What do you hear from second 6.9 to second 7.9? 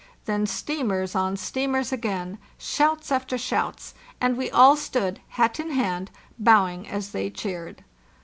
they cheered.